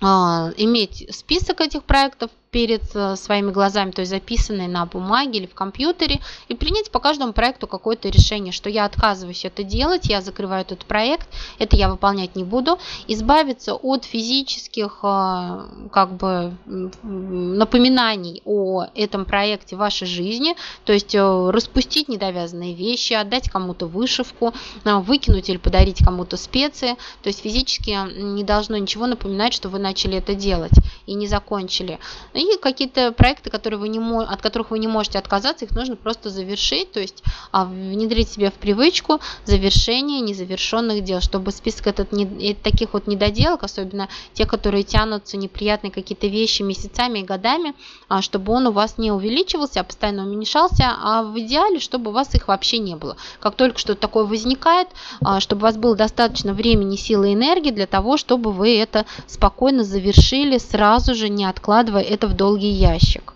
а, 0.00 0.52
иметь 0.56 1.06
список 1.14 1.60
этих 1.60 1.84
проектов, 1.84 2.30
перед 2.50 2.82
э, 2.94 3.16
своими 3.16 3.50
глазами, 3.50 3.90
то 3.90 4.00
есть 4.00 4.10
записанные 4.10 4.68
на 4.68 4.86
бумаге 4.86 5.40
или 5.40 5.46
в 5.46 5.54
компьютере, 5.54 6.20
и 6.48 6.54
принять 6.54 6.90
по 6.90 6.98
каждому 6.98 7.32
проекту 7.32 7.66
какое-то 7.66 8.08
решение, 8.08 8.52
что 8.52 8.70
я 8.70 8.84
отказываюсь 8.84 9.44
это 9.44 9.62
делать, 9.62 10.06
я 10.06 10.22
закрываю 10.22 10.62
этот 10.62 10.84
проект, 10.86 11.28
это 11.58 11.76
я 11.76 11.90
выполнять 11.90 12.36
не 12.36 12.44
буду, 12.44 12.78
избавиться 13.06 13.74
от 13.74 14.04
физических 14.04 15.00
э, 15.02 15.88
как 15.92 16.12
бы 16.16 16.54
напоминаний 16.64 18.42
о 18.44 18.86
этом 18.94 19.24
проекте 19.24 19.76
в 19.76 19.80
вашей 19.80 20.06
жизни, 20.06 20.56
то 20.84 20.92
есть 20.92 21.14
э, 21.14 21.50
распустить 21.50 22.08
недовязанные 22.08 22.74
вещи, 22.74 23.12
отдать 23.12 23.50
кому-то 23.50 23.86
вышивку, 23.86 24.54
выкинуть 24.84 25.50
или 25.50 25.58
подарить 25.58 26.02
кому-то 26.02 26.36
специи, 26.36 26.96
то 27.22 27.28
есть 27.28 27.40
физически 27.40 27.90
не 28.18 28.44
должно 28.44 28.76
ничего 28.76 29.06
напоминать, 29.06 29.52
что 29.52 29.68
вы 29.68 29.78
начали 29.78 30.16
это 30.16 30.34
делать 30.34 30.72
и 31.06 31.14
не 31.14 31.26
закончили. 31.26 31.98
И 32.38 32.56
какие-то 32.60 33.10
проекты, 33.10 33.50
которые 33.50 33.80
вы 33.80 33.88
не, 33.88 33.98
от 33.98 34.40
которых 34.40 34.70
вы 34.70 34.78
не 34.78 34.86
можете 34.86 35.18
отказаться, 35.18 35.64
их 35.64 35.72
нужно 35.72 35.96
просто 35.96 36.30
завершить, 36.30 36.92
то 36.92 37.00
есть 37.00 37.24
а, 37.50 37.64
внедрить 37.64 38.28
себе 38.28 38.50
в 38.50 38.54
привычку 38.54 39.20
завершение 39.44 40.20
незавершенных 40.20 41.02
дел, 41.02 41.20
чтобы 41.20 41.50
список 41.50 41.88
этот 41.88 42.12
не, 42.12 42.54
таких 42.54 42.92
вот 42.92 43.08
недоделок, 43.08 43.64
особенно 43.64 44.08
те, 44.34 44.46
которые 44.46 44.84
тянутся 44.84 45.36
неприятные 45.36 45.90
какие-то 45.90 46.28
вещи 46.28 46.62
месяцами 46.62 47.20
и 47.20 47.24
годами, 47.24 47.74
а, 48.08 48.22
чтобы 48.22 48.52
он 48.52 48.68
у 48.68 48.72
вас 48.72 48.98
не 48.98 49.10
увеличивался, 49.10 49.80
а 49.80 49.84
постоянно 49.84 50.22
уменьшался, 50.22 50.94
а 51.02 51.24
в 51.24 51.36
идеале, 51.40 51.80
чтобы 51.80 52.10
у 52.10 52.14
вас 52.14 52.32
их 52.36 52.46
вообще 52.46 52.78
не 52.78 52.94
было. 52.94 53.16
Как 53.40 53.56
только 53.56 53.78
что-то 53.80 54.00
такое 54.00 54.24
возникает, 54.24 54.88
а, 55.24 55.40
чтобы 55.40 55.62
у 55.62 55.64
вас 55.64 55.76
было 55.76 55.96
достаточно 55.96 56.52
времени, 56.52 56.94
силы 56.94 57.30
и 57.30 57.34
энергии 57.34 57.70
для 57.70 57.88
того, 57.88 58.16
чтобы 58.16 58.52
вы 58.52 58.78
это 58.78 59.06
спокойно 59.26 59.82
завершили, 59.82 60.58
сразу 60.58 61.16
же 61.16 61.28
не 61.28 61.44
откладывая 61.44 62.02
это 62.02 62.27
в 62.28 62.34
долгий 62.34 62.70
ящик. 62.70 63.34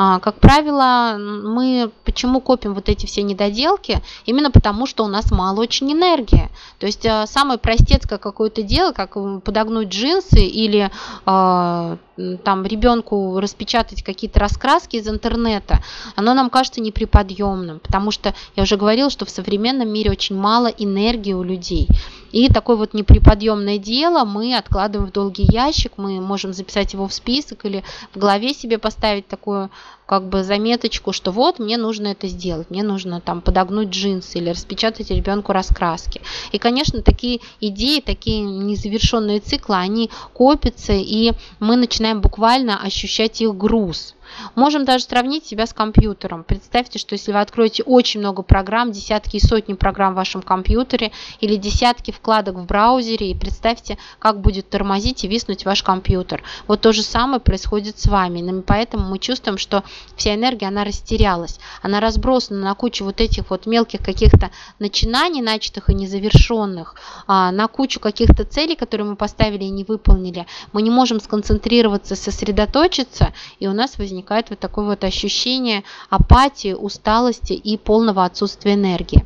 А, 0.00 0.20
как 0.20 0.36
правило, 0.38 1.16
мы 1.18 1.90
почему 2.04 2.40
копим 2.40 2.72
вот 2.72 2.88
эти 2.88 3.04
все 3.04 3.22
недоделки? 3.22 4.00
Именно 4.26 4.52
потому, 4.52 4.86
что 4.86 5.04
у 5.04 5.08
нас 5.08 5.32
мало 5.32 5.60
очень 5.60 5.92
энергии. 5.92 6.50
То 6.78 6.86
есть 6.86 7.04
а, 7.04 7.26
самое 7.26 7.58
простецкое 7.58 8.18
какое-то 8.20 8.62
дело, 8.62 8.92
как 8.92 9.14
подогнуть 9.42 9.88
джинсы 9.88 10.38
или 10.38 10.92
а, 11.26 11.98
там 12.44 12.64
ребенку 12.64 13.40
распечатать 13.40 14.04
какие-то 14.04 14.38
раскраски 14.38 14.96
из 14.96 15.08
интернета, 15.08 15.82
оно 16.14 16.32
нам 16.32 16.48
кажется 16.48 16.80
неприподъемным, 16.80 17.80
потому 17.80 18.12
что 18.12 18.34
я 18.54 18.62
уже 18.62 18.76
говорила, 18.76 19.10
что 19.10 19.24
в 19.24 19.30
современном 19.30 19.88
мире 19.88 20.12
очень 20.12 20.36
мало 20.36 20.66
энергии 20.66 21.32
у 21.32 21.42
людей. 21.42 21.88
И 22.32 22.48
такое 22.48 22.76
вот 22.76 22.94
неприподъемное 22.94 23.78
дело 23.78 24.24
мы 24.24 24.56
откладываем 24.56 25.10
в 25.10 25.12
долгий 25.12 25.46
ящик, 25.50 25.92
мы 25.96 26.20
можем 26.20 26.52
записать 26.52 26.92
его 26.92 27.08
в 27.08 27.14
список 27.14 27.64
или 27.64 27.84
в 28.14 28.18
голове 28.18 28.52
себе 28.54 28.78
поставить 28.78 29.26
такую 29.26 29.70
как 30.08 30.26
бы 30.28 30.42
заметочку, 30.42 31.12
что 31.12 31.32
вот 31.32 31.58
мне 31.58 31.76
нужно 31.76 32.08
это 32.08 32.28
сделать, 32.28 32.70
мне 32.70 32.82
нужно 32.82 33.20
там 33.20 33.42
подогнуть 33.42 33.88
джинсы 33.88 34.38
или 34.38 34.50
распечатать 34.50 35.10
ребенку 35.10 35.52
раскраски. 35.52 36.22
И, 36.50 36.58
конечно, 36.58 37.02
такие 37.02 37.40
идеи, 37.60 38.00
такие 38.00 38.40
незавершенные 38.40 39.40
циклы, 39.40 39.76
они 39.76 40.10
копятся, 40.32 40.94
и 40.94 41.32
мы 41.60 41.76
начинаем 41.76 42.22
буквально 42.22 42.82
ощущать 42.82 43.42
их 43.42 43.54
груз. 43.54 44.14
Можем 44.54 44.84
даже 44.84 45.04
сравнить 45.04 45.46
себя 45.46 45.66
с 45.66 45.72
компьютером. 45.72 46.44
Представьте, 46.44 46.98
что 46.98 47.14
если 47.14 47.32
вы 47.32 47.40
откроете 47.40 47.82
очень 47.82 48.20
много 48.20 48.42
программ, 48.42 48.92
десятки 48.92 49.36
и 49.36 49.40
сотни 49.40 49.74
программ 49.74 50.12
в 50.12 50.16
вашем 50.16 50.42
компьютере 50.42 51.12
или 51.40 51.56
десятки 51.56 52.10
вкладок 52.10 52.56
в 52.56 52.64
браузере, 52.64 53.30
и 53.30 53.34
представьте, 53.34 53.98
как 54.18 54.40
будет 54.40 54.68
тормозить 54.70 55.24
и 55.24 55.28
виснуть 55.28 55.64
ваш 55.64 55.82
компьютер. 55.82 56.42
Вот 56.66 56.80
то 56.80 56.92
же 56.92 57.02
самое 57.02 57.40
происходит 57.40 57.98
с 57.98 58.06
вами. 58.06 58.62
Поэтому 58.66 59.08
мы 59.08 59.18
чувствуем, 59.18 59.58
что 59.58 59.82
вся 60.16 60.34
энергия, 60.34 60.68
она 60.68 60.84
растерялась. 60.84 61.58
Она 61.82 62.00
разбросана 62.00 62.60
на 62.60 62.74
кучу 62.74 63.04
вот 63.04 63.20
этих 63.20 63.50
вот 63.50 63.66
мелких 63.66 64.00
каких-то 64.00 64.50
начинаний, 64.78 65.42
начатых 65.42 65.90
и 65.90 65.94
незавершенных, 65.94 66.94
а, 67.26 67.50
на 67.50 67.68
кучу 67.68 68.00
каких-то 68.00 68.44
целей, 68.44 68.76
которые 68.76 69.06
мы 69.06 69.16
поставили 69.16 69.64
и 69.64 69.70
не 69.70 69.84
выполнили. 69.84 70.46
Мы 70.72 70.82
не 70.82 70.90
можем 70.90 71.20
сконцентрироваться, 71.20 72.14
сосредоточиться, 72.16 73.32
и 73.58 73.66
у 73.66 73.72
нас 73.72 73.98
возникает 73.98 74.17
возникает 74.18 74.50
вот 74.50 74.58
такое 74.58 74.86
вот 74.86 75.04
ощущение 75.04 75.84
апатии, 76.10 76.72
усталости 76.72 77.52
и 77.52 77.76
полного 77.76 78.24
отсутствия 78.24 78.74
энергии. 78.74 79.24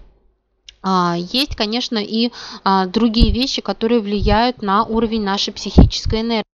А, 0.83 1.17
есть, 1.17 1.57
конечно, 1.57 1.99
и 1.99 2.31
а, 2.65 2.87
другие 2.87 3.33
вещи, 3.33 3.63
которые 3.63 4.01
влияют 4.01 4.63
на 4.63 4.85
уровень 4.85 5.23
нашей 5.23 5.53
психической 5.53 6.21
энергии. 6.21 6.52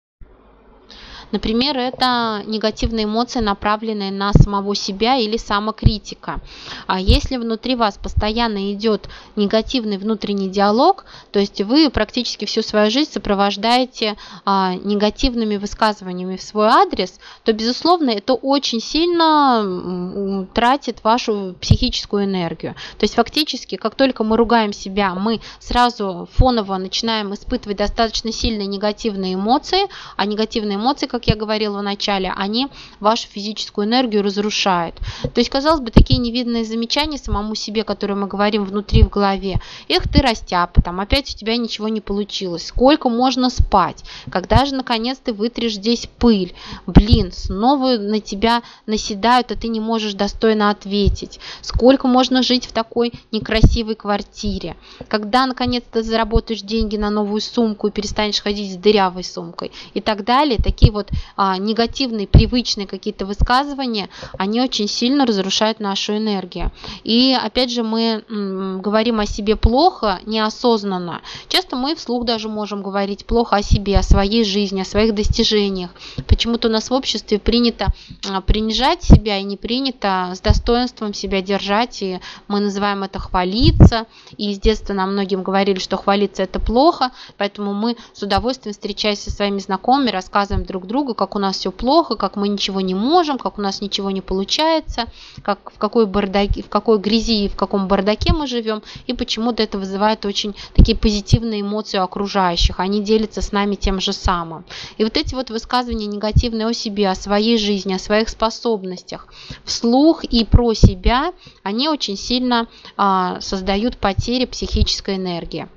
Например, 1.35 1.76
это 1.76 2.45
негативные 2.47 3.07
эмоции, 3.07 3.41
направленные 3.41 4.12
на 4.12 4.33
самого 4.33 4.73
себя 4.76 5.17
или 5.17 5.37
самокритика. 5.37 6.41
А 6.87 7.00
если 7.00 7.38
внутри 7.38 7.75
вас 7.75 7.99
постоянно 7.99 8.73
идет 8.73 9.09
негативный 9.35 9.99
внутренний 9.99 10.49
диалог, 10.49 11.05
то 11.33 11.41
есть 11.41 11.61
вы 11.61 11.91
практически 11.91 12.45
всю 12.45 12.62
свою 12.62 12.88
жизнь 12.88 13.11
сопровождаете 13.11 14.17
а, 14.45 14.75
негативными 14.76 15.57
высказываниями 15.57 16.37
в 16.37 16.43
свой 16.43 16.69
адрес, 16.69 17.19
то, 17.43 17.53
безусловно, 17.53 18.11
это 18.11 18.35
очень 18.35 18.81
сильно 18.81 20.47
тратит 20.55 21.03
вашу 21.03 21.57
психическую 21.61 22.26
энергию. 22.26 22.76
То 22.97 23.05
есть 23.05 23.14
фактически, 23.14 23.75
как 23.75 23.97
только 23.97 24.23
мы 24.23 24.37
ругаем 24.37 24.73
себя, 24.73 25.17
мы 25.17 25.41
сразу 25.59 26.29
фоново 26.35 26.76
начинаем 26.76 27.35
испытывать 27.35 27.79
достаточно 27.79 28.31
сильные 28.31 28.69
негативные 28.69 29.35
эмоции, 29.35 29.88
а 30.17 30.26
негативные 30.26 30.76
эмоции, 30.76 31.07
как 31.07 31.24
я 31.26 31.37
говорила 31.37 31.78
в 31.78 31.83
начале, 31.83 32.33
они 32.37 32.69
вашу 33.00 33.28
физическую 33.28 33.87
энергию 33.87 34.23
разрушают. 34.23 34.97
То 35.23 35.40
есть, 35.40 35.50
казалось 35.50 35.81
бы, 35.81 35.90
такие 35.90 36.19
невидные 36.19 36.64
замечания 36.64 37.19
самому 37.19 37.54
себе, 37.54 37.85
которые 37.85 38.16
мы 38.16 38.26
говорим 38.26 38.64
внутри 38.64 39.02
в 39.02 39.11
голове. 39.11 39.61
Эх, 39.88 40.09
ты 40.09 40.21
растяпа, 40.23 40.83
там 40.83 41.00
опять 41.00 41.35
у 41.35 41.37
тебя 41.37 41.57
ничего 41.57 41.88
не 41.88 42.00
получилось. 42.00 42.66
Сколько 42.66 43.09
можно 43.09 43.50
спать? 43.50 44.04
Когда 44.31 44.64
же, 44.64 44.75
наконец, 44.75 45.19
ты 45.23 45.33
вытрешь 45.33 45.75
здесь 45.75 46.09
пыль? 46.19 46.54
Блин, 46.87 47.33
снова 47.33 47.97
на 47.97 48.21
тебя 48.21 48.62
наседают, 48.87 49.52
а 49.52 49.57
ты 49.57 49.69
не 49.69 49.81
можешь 49.81 50.14
достойно 50.14 50.71
ответить. 50.71 51.40
Сколько 51.61 52.09
можно 52.09 52.43
жить 52.43 52.66
в 52.66 52.73
такой 52.73 53.12
некрасивой 53.33 53.95
квартире? 53.95 54.76
Когда, 55.09 55.47
наконец, 55.47 55.85
ты 55.90 56.02
заработаешь 56.02 56.62
деньги 56.62 56.97
на 56.97 57.11
новую 57.11 57.40
сумку 57.40 57.88
и 57.88 57.90
перестанешь 57.90 58.43
ходить 58.43 58.73
с 58.73 58.76
дырявой 58.76 59.25
сумкой? 59.25 59.73
И 59.95 60.00
так 60.00 60.25
далее. 60.25 60.59
Такие 60.59 60.93
вот 60.93 61.11
а, 61.37 61.59
негативные, 61.59 62.26
привычные 62.26 62.87
какие-то 62.87 63.26
высказывания, 63.26 64.09
они 64.38 64.61
очень 64.61 64.88
сильно 64.88 65.26
разрушают 65.26 65.80
нашу 65.80 66.16
энергию. 66.16 66.73
И 67.02 67.37
опять 67.40 67.71
же 67.73 67.83
мы 67.83 68.25
м, 68.28 68.80
говорим 68.80 69.21
о 69.21 69.26
себе 69.26 69.56
плохо, 69.56 70.21
неосознанно. 70.26 71.21
Часто 71.49 71.76
мы 71.76 71.94
вслух 71.94 72.25
даже 72.25 72.49
можем 72.49 72.83
говорить 72.83 73.26
плохо 73.26 73.56
о 73.56 73.62
себе, 73.62 73.99
о 73.99 74.02
своей 74.02 74.44
жизни, 74.44 74.80
о 74.80 74.85
своих 74.85 75.14
достижениях. 75.14 75.90
Почему-то 76.26 76.68
у 76.68 76.71
нас 76.71 76.90
в 76.90 76.94
обществе 76.94 77.38
принято 77.38 77.88
а, 78.28 78.40
принижать 78.40 79.02
себя 79.02 79.38
и 79.38 79.42
не 79.42 79.56
принято 79.56 80.33
с 80.35 80.40
достоинством 80.40 81.14
себя 81.14 81.42
держать, 81.42 82.02
и 82.02 82.21
мы 82.49 82.61
называем 82.61 83.02
это 83.02 83.18
хвалиться. 83.18 84.06
И 84.37 84.54
с 84.54 84.59
детства 84.59 84.94
нам 84.94 85.12
многим 85.12 85.42
говорили, 85.42 85.78
что 85.78 85.97
хвалиться 85.97 86.42
это 86.42 86.61
плохо, 86.61 87.11
поэтому 87.37 87.75
мы 87.75 87.97
с 88.12 88.23
удовольствием, 88.23 88.73
встречаясь 88.73 89.21
со 89.21 89.30
своими 89.30 89.59
знакомыми, 89.59 90.11
рассказываем 90.11 90.64
друг 90.64 90.87
другу, 90.87 91.04
как 91.13 91.37
у 91.37 91.39
нас 91.39 91.59
все 91.59 91.71
плохо, 91.71 92.17
как 92.17 92.37
мы 92.37 92.49
ничего 92.49 92.81
не 92.81 92.95
можем, 92.95 93.37
как 93.37 93.59
у 93.59 93.61
нас 93.61 93.83
ничего 93.83 94.11
не 94.11 94.23
получается, 94.23 95.09
как 95.43 95.73
в 95.75 95.79
какой, 95.79 96.07
бардаке, 96.07 96.63
в 96.63 96.71
какой 96.71 96.99
грязи 96.99 97.45
и 97.45 97.49
в 97.49 97.57
каком 97.57 97.87
бардаке 97.87 98.33
мы 98.33 98.47
живем, 98.47 98.83
и 99.07 99.13
почему-то 99.13 99.63
это 99.63 99.79
вызывает 99.79 100.25
очень 100.25 100.55
такие 100.75 100.97
позитивные 100.97 101.61
эмоции 101.61 101.99
у 101.99 102.03
окружающих. 102.03 102.81
Они 102.81 103.03
делятся 103.03 103.43
с 103.43 103.53
нами 103.53 103.75
тем 103.75 104.01
же 104.01 104.15
самым. 104.15 104.65
И 104.97 105.05
вот 105.05 105.19
эти 105.19 105.35
вот 105.35 105.51
высказывания 105.51 106.07
негативные 106.07 106.67
о 106.67 106.73
себе, 106.73 107.11
о 107.11 107.15
своей 107.15 107.59
жизни, 107.59 107.93
о 107.93 107.99
своих 107.99 108.29
способностях, 108.29 109.29
вслух 109.65 110.25
и 110.25 110.45
про 110.45 110.73
себя, 110.73 111.33
они 111.63 111.89
очень 111.89 112.17
сильно 112.17 112.69
а, 112.97 113.41
создают 113.41 113.99
потери 113.99 114.45
психической 114.47 115.17
энергии. 115.17 115.69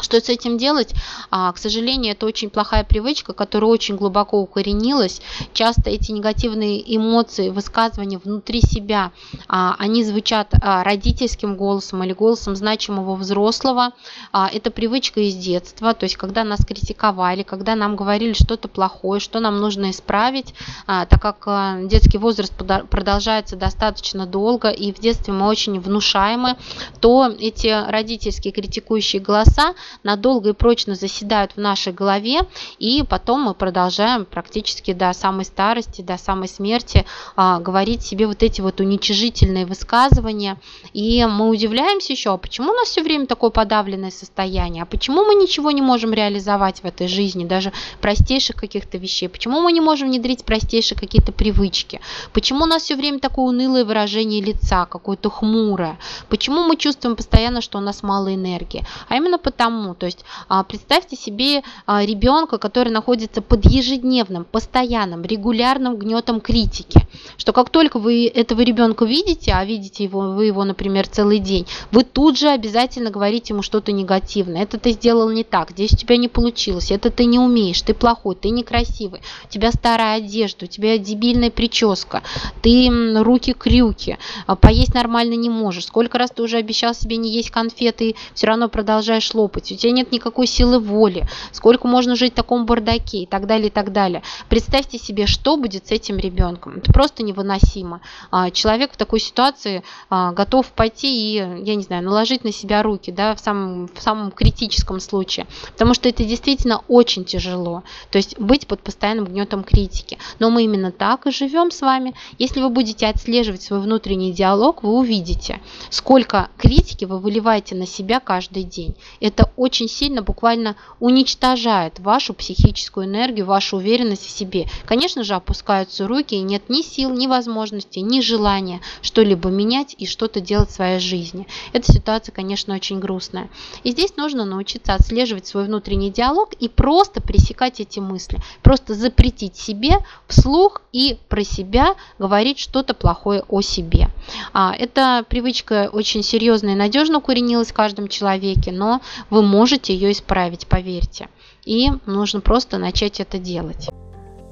Что 0.00 0.20
с 0.20 0.28
этим 0.28 0.58
делать? 0.58 0.94
А, 1.30 1.52
к 1.52 1.58
сожалению, 1.58 2.12
это 2.12 2.26
очень 2.26 2.50
плохая 2.50 2.84
привычка, 2.84 3.32
которая 3.32 3.70
очень 3.70 3.96
глубоко 3.96 4.40
укоренилась. 4.40 5.20
Часто 5.52 5.90
эти 5.90 6.12
негативные 6.12 6.82
эмоции, 6.96 7.50
высказывания 7.50 8.18
внутри 8.18 8.60
себя, 8.62 9.12
а, 9.48 9.74
они 9.78 10.04
звучат 10.04 10.54
а, 10.60 10.82
родительским 10.82 11.56
голосом 11.56 12.02
или 12.04 12.12
голосом 12.12 12.56
значимого 12.56 13.16
взрослого. 13.16 13.92
А, 14.32 14.48
это 14.52 14.70
привычка 14.70 15.20
из 15.20 15.34
детства, 15.36 15.94
то 15.94 16.04
есть 16.04 16.16
когда 16.16 16.44
нас 16.44 16.64
критиковали, 16.64 17.42
когда 17.42 17.74
нам 17.74 17.96
говорили 17.96 18.32
что-то 18.32 18.68
плохое, 18.68 19.20
что 19.20 19.40
нам 19.40 19.60
нужно 19.60 19.90
исправить, 19.90 20.54
а, 20.86 21.06
так 21.06 21.20
как 21.20 21.42
а, 21.46 21.82
детский 21.82 22.18
возраст 22.18 22.52
продолжается 22.56 23.56
достаточно 23.56 24.26
долго 24.26 24.68
и 24.68 24.92
в 24.92 25.00
детстве 25.00 25.32
мы 25.32 25.46
очень 25.46 25.80
внушаемы, 25.80 26.56
то 27.00 27.30
эти 27.38 27.68
родительские 27.90 28.52
критикующие 28.52 29.20
голоса 29.20 29.74
надолго 30.02 30.50
и 30.50 30.52
прочно 30.52 30.94
заседают 30.94 31.52
в 31.52 31.60
нашей 31.60 31.92
голове, 31.92 32.40
и 32.78 33.04
потом 33.08 33.42
мы 33.42 33.54
продолжаем 33.54 34.24
практически 34.24 34.92
до 34.92 35.12
самой 35.12 35.44
старости, 35.44 36.02
до 36.02 36.16
самой 36.16 36.48
смерти 36.48 37.04
а, 37.36 37.58
говорить 37.58 38.02
себе 38.02 38.26
вот 38.26 38.42
эти 38.42 38.60
вот 38.60 38.80
уничижительные 38.80 39.66
высказывания. 39.66 40.58
И 40.92 41.24
мы 41.26 41.48
удивляемся 41.48 42.12
еще, 42.12 42.32
а 42.32 42.36
почему 42.36 42.72
у 42.72 42.74
нас 42.74 42.88
все 42.88 43.02
время 43.02 43.26
такое 43.26 43.50
подавленное 43.50 44.10
состояние, 44.10 44.82
а 44.82 44.86
почему 44.86 45.24
мы 45.24 45.34
ничего 45.34 45.70
не 45.70 45.82
можем 45.82 46.12
реализовать 46.12 46.82
в 46.82 46.84
этой 46.84 47.08
жизни, 47.08 47.44
даже 47.44 47.72
простейших 48.00 48.56
каких-то 48.56 48.98
вещей, 48.98 49.28
почему 49.28 49.60
мы 49.60 49.72
не 49.72 49.80
можем 49.80 50.08
внедрить 50.08 50.44
простейшие 50.44 50.98
какие-то 50.98 51.32
привычки, 51.32 52.00
почему 52.32 52.64
у 52.64 52.66
нас 52.66 52.82
все 52.82 52.96
время 52.96 53.18
такое 53.18 53.46
унылое 53.46 53.84
выражение 53.84 54.40
лица, 54.40 54.86
какое-то 54.86 55.30
хмурое, 55.30 55.98
почему 56.28 56.62
мы 56.62 56.76
чувствуем 56.76 57.16
постоянно, 57.16 57.60
что 57.60 57.78
у 57.78 57.80
нас 57.80 58.02
мало 58.02 58.34
энергии, 58.34 58.84
а 59.08 59.16
именно 59.16 59.38
потому, 59.38 59.71
тому. 59.72 59.94
То 59.94 60.06
есть 60.06 60.24
а, 60.48 60.62
представьте 60.62 61.16
себе 61.16 61.62
а, 61.86 62.04
ребенка, 62.04 62.58
который 62.58 62.90
находится 62.90 63.42
под 63.42 63.64
ежедневным, 63.64 64.44
постоянным, 64.44 65.22
регулярным 65.22 65.96
гнетом 65.96 66.40
критики, 66.40 67.00
что 67.36 67.52
как 67.52 67.70
только 67.70 67.98
вы 67.98 68.26
этого 68.26 68.60
ребенка 68.60 69.04
видите, 69.04 69.52
а 69.52 69.64
видите 69.64 70.04
его, 70.04 70.32
вы 70.32 70.46
его, 70.46 70.64
например, 70.64 71.08
целый 71.08 71.38
день, 71.38 71.66
вы 71.90 72.04
тут 72.04 72.38
же 72.38 72.48
обязательно 72.48 73.10
говорите 73.10 73.54
ему 73.54 73.62
что-то 73.62 73.92
негативное. 73.92 74.62
Это 74.62 74.78
ты 74.78 74.92
сделал 74.92 75.30
не 75.30 75.44
так, 75.44 75.70
здесь 75.70 75.92
у 75.92 75.96
тебя 75.96 76.16
не 76.16 76.28
получилось, 76.28 76.90
это 76.90 77.10
ты 77.10 77.24
не 77.24 77.38
умеешь, 77.38 77.82
ты 77.82 77.94
плохой, 77.94 78.34
ты 78.34 78.50
некрасивый, 78.50 79.20
у 79.44 79.48
тебя 79.48 79.72
старая 79.72 80.18
одежда, 80.18 80.66
у 80.66 80.68
тебя 80.68 80.98
дебильная 80.98 81.50
прическа, 81.50 82.22
ты 82.60 82.90
руки-крюки, 83.22 84.18
а, 84.46 84.56
поесть 84.56 84.94
нормально 84.94 85.34
не 85.34 85.48
можешь, 85.48 85.86
сколько 85.86 86.18
раз 86.18 86.30
ты 86.30 86.42
уже 86.42 86.58
обещал 86.58 86.94
себе 86.94 87.16
не 87.16 87.30
есть 87.30 87.50
конфеты 87.50 88.14
все 88.34 88.46
равно 88.46 88.68
продолжаешь 88.68 89.32
лопать 89.34 89.61
работать, 89.62 89.72
у 89.72 89.76
тебя 89.76 89.92
нет 89.92 90.12
никакой 90.12 90.46
силы 90.46 90.78
воли, 90.78 91.26
сколько 91.52 91.86
можно 91.86 92.16
жить 92.16 92.32
в 92.32 92.36
таком 92.36 92.66
бардаке 92.66 93.18
и 93.18 93.26
так 93.26 93.46
далее, 93.46 93.68
и 93.68 93.70
так 93.70 93.92
далее. 93.92 94.22
Представьте 94.48 94.98
себе, 94.98 95.26
что 95.26 95.56
будет 95.56 95.88
с 95.88 95.90
этим 95.90 96.18
ребенком. 96.18 96.78
Это 96.78 96.92
просто 96.92 97.22
невыносимо. 97.22 98.00
А, 98.30 98.50
человек 98.50 98.92
в 98.92 98.96
такой 98.96 99.20
ситуации 99.20 99.82
а, 100.10 100.32
готов 100.32 100.66
пойти 100.66 101.08
и, 101.08 101.36
я 101.36 101.74
не 101.74 101.82
знаю, 101.82 102.02
наложить 102.02 102.44
на 102.44 102.52
себя 102.52 102.82
руки, 102.82 103.10
да, 103.10 103.34
в 103.34 103.40
самом, 103.40 103.88
в 103.88 104.00
самом 104.00 104.30
критическом 104.30 105.00
случае, 105.00 105.46
потому 105.72 105.94
что 105.94 106.08
это 106.08 106.24
действительно 106.24 106.82
очень 106.88 107.24
тяжело, 107.24 107.82
то 108.10 108.18
есть 108.18 108.38
быть 108.38 108.66
под 108.66 108.80
постоянным 108.80 109.26
гнетом 109.26 109.64
критики. 109.64 110.18
Но 110.38 110.50
мы 110.50 110.64
именно 110.64 110.92
так 110.92 111.26
и 111.26 111.30
живем 111.30 111.70
с 111.70 111.80
вами. 111.80 112.14
Если 112.38 112.60
вы 112.60 112.68
будете 112.68 113.06
отслеживать 113.06 113.62
свой 113.62 113.80
внутренний 113.80 114.32
диалог, 114.32 114.82
вы 114.82 114.92
увидите, 114.92 115.60
сколько 115.90 116.48
критики 116.58 117.04
вы 117.04 117.18
выливаете 117.18 117.74
на 117.74 117.86
себя 117.86 118.20
каждый 118.20 118.64
день. 118.64 118.94
Это 119.20 119.51
очень 119.56 119.88
сильно 119.88 120.22
буквально 120.22 120.76
уничтожает 121.00 121.98
вашу 122.00 122.34
психическую 122.34 123.06
энергию, 123.06 123.46
вашу 123.46 123.76
уверенность 123.78 124.26
в 124.26 124.30
себе. 124.30 124.68
Конечно 124.86 125.24
же, 125.24 125.34
опускаются 125.34 126.06
руки, 126.06 126.34
и 126.34 126.40
нет 126.40 126.68
ни 126.68 126.82
сил, 126.82 127.10
ни 127.10 127.26
возможности, 127.26 127.98
ни 127.98 128.20
желания 128.20 128.80
что-либо 129.00 129.48
менять 129.48 129.94
и 129.98 130.06
что-то 130.06 130.40
делать 130.40 130.70
в 130.70 130.74
своей 130.74 131.00
жизни. 131.00 131.46
Эта 131.72 131.92
ситуация, 131.92 132.32
конечно, 132.32 132.74
очень 132.74 133.00
грустная. 133.00 133.50
И 133.82 133.90
здесь 133.90 134.16
нужно 134.16 134.44
научиться 134.44 134.94
отслеживать 134.94 135.46
свой 135.46 135.64
внутренний 135.64 136.10
диалог 136.10 136.52
и 136.54 136.68
просто 136.68 137.20
пресекать 137.20 137.80
эти 137.80 137.98
мысли. 137.98 138.38
Просто 138.62 138.94
запретить 138.94 139.56
себе 139.56 139.98
вслух 140.28 140.82
и 140.92 141.18
про 141.28 141.44
себя 141.44 141.94
говорить 142.18 142.58
что-то 142.58 142.94
плохое 142.94 143.44
о 143.48 143.60
себе. 143.60 144.08
А, 144.52 144.74
эта 144.78 145.24
привычка 145.28 145.90
очень 145.92 146.22
серьезно 146.22 146.70
и 146.70 146.74
надежно 146.74 147.18
укоренилась 147.18 147.70
в 147.70 147.74
каждом 147.74 148.08
человеке, 148.08 148.72
но 148.72 149.00
вы 149.30 149.42
можете 149.42 149.94
ее 149.94 150.12
исправить, 150.12 150.66
поверьте. 150.66 151.28
И 151.64 151.88
нужно 152.06 152.40
просто 152.40 152.78
начать 152.78 153.20
это 153.20 153.38
делать. 153.38 153.88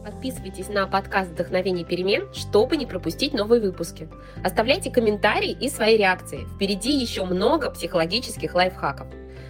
Подписывайтесь 0.04 0.68
на 0.68 0.86
подкаст 0.86 1.30
«Вдохновение 1.30 1.84
перемен», 1.84 2.28
чтобы 2.34 2.76
не 2.76 2.86
пропустить 2.86 3.32
новые 3.32 3.60
выпуски. 3.60 4.08
Оставляйте 4.44 4.90
комментарии 4.90 5.56
и 5.58 5.68
свои 5.68 5.96
реакции. 5.96 6.46
Впереди 6.54 6.92
еще 6.92 7.24
много 7.24 7.70
психологических 7.70 8.54
лайфхаков. 8.54 9.06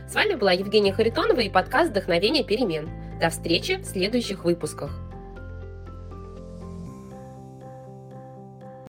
С 0.09 0.15
вами 0.15 0.35
была 0.35 0.53
Евгения 0.53 0.93
Харитонова 0.93 1.41
и 1.41 1.49
подкаст 1.49 1.91
«Вдохновение 1.91 2.45
перемен». 2.45 2.89
До 3.21 3.31
встречи 3.31 3.77
в 3.77 3.85
следующих 3.85 4.45
выпусках. 4.45 5.10